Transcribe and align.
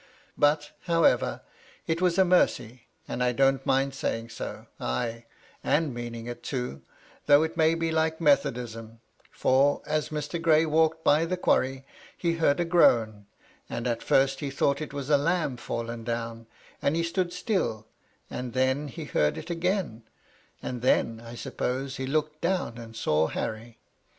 But, 0.35 0.71
however, 0.85 1.41
it 1.85 2.01
was 2.01 2.17
a 2.17 2.25
mercy, 2.25 2.87
and 3.07 3.23
I 3.23 3.33
don't 3.33 3.63
mind 3.67 3.91
saymg 3.93 4.31
so, 4.31 4.65
ay, 4.79 5.25
and 5.63 5.93
meaning 5.93 6.25
it 6.25 6.41
too, 6.41 6.81
though 7.27 7.43
it 7.43 7.55
may 7.55 7.75
be 7.75 7.91
like 7.91 8.19
methodism, 8.19 8.99
for, 9.29 9.83
as 9.85 10.09
Mr. 10.09 10.41
Gray 10.41 10.65
walked 10.65 11.03
by 11.03 11.25
the 11.25 11.37
quarry, 11.37 11.85
he 12.17 12.37
heard 12.37 12.59
a 12.59 12.65
groan, 12.65 13.27
and 13.69 13.85
at 13.85 14.01
first 14.01 14.39
he 14.39 14.49
thought 14.49 14.81
it 14.81 14.91
was 14.91 15.11
a 15.11 15.17
lamb 15.19 15.57
fallen 15.57 16.03
down; 16.03 16.47
and 16.81 16.95
he 16.95 17.03
stood 17.03 17.31
still, 17.31 17.85
and 18.27 18.53
then 18.53 18.87
he 18.87 19.05
heard 19.05 19.37
it 19.37 19.51
again; 19.51 20.01
and 20.63 20.81
then, 20.81 21.21
I 21.23 21.35
suppose, 21.35 21.97
he 21.97 22.07
looked 22.07 22.41
down 22.41 22.79
and 22.79 22.95
saw 22.95 23.27
Harry. 23.27 23.77